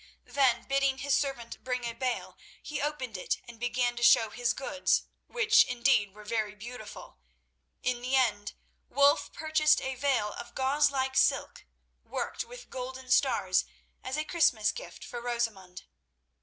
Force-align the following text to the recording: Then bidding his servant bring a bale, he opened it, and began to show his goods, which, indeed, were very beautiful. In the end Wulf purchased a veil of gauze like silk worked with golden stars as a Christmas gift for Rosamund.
Then 0.25 0.63
bidding 0.65 0.97
his 0.97 1.13
servant 1.15 1.63
bring 1.63 1.85
a 1.85 1.93
bale, 1.93 2.35
he 2.63 2.81
opened 2.81 3.17
it, 3.19 3.37
and 3.47 3.59
began 3.59 3.95
to 3.97 4.01
show 4.01 4.31
his 4.31 4.51
goods, 4.51 5.03
which, 5.27 5.63
indeed, 5.65 6.15
were 6.15 6.23
very 6.23 6.55
beautiful. 6.55 7.19
In 7.83 8.01
the 8.01 8.15
end 8.15 8.55
Wulf 8.89 9.31
purchased 9.31 9.79
a 9.79 9.93
veil 9.93 10.33
of 10.33 10.55
gauze 10.55 10.89
like 10.89 11.15
silk 11.15 11.67
worked 12.03 12.43
with 12.43 12.71
golden 12.71 13.11
stars 13.11 13.63
as 14.03 14.17
a 14.17 14.25
Christmas 14.25 14.71
gift 14.71 15.05
for 15.05 15.21
Rosamund. 15.21 15.83